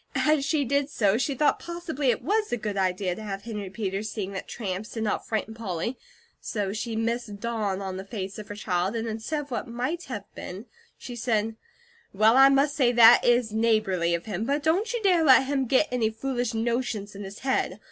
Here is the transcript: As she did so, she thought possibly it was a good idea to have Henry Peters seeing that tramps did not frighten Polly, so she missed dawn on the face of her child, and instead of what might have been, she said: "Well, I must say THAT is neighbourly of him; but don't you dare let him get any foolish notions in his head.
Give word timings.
As 0.15 0.43
she 0.43 0.65
did 0.65 0.89
so, 0.89 1.19
she 1.19 1.35
thought 1.35 1.59
possibly 1.59 2.09
it 2.09 2.23
was 2.23 2.51
a 2.51 2.57
good 2.57 2.75
idea 2.75 3.13
to 3.13 3.21
have 3.21 3.43
Henry 3.43 3.69
Peters 3.69 4.09
seeing 4.09 4.31
that 4.31 4.47
tramps 4.47 4.89
did 4.93 5.03
not 5.03 5.27
frighten 5.27 5.53
Polly, 5.53 5.95
so 6.39 6.73
she 6.73 6.95
missed 6.95 7.39
dawn 7.39 7.83
on 7.83 7.97
the 7.97 8.03
face 8.03 8.39
of 8.39 8.47
her 8.47 8.55
child, 8.55 8.95
and 8.95 9.07
instead 9.07 9.41
of 9.41 9.51
what 9.51 9.67
might 9.67 10.05
have 10.05 10.23
been, 10.33 10.65
she 10.97 11.15
said: 11.15 11.55
"Well, 12.15 12.35
I 12.35 12.49
must 12.49 12.75
say 12.75 12.91
THAT 12.91 13.23
is 13.23 13.51
neighbourly 13.53 14.15
of 14.15 14.25
him; 14.25 14.43
but 14.45 14.63
don't 14.63 14.91
you 14.91 15.03
dare 15.03 15.23
let 15.23 15.45
him 15.45 15.67
get 15.67 15.87
any 15.91 16.09
foolish 16.09 16.55
notions 16.55 17.13
in 17.13 17.23
his 17.23 17.37
head. 17.41 17.79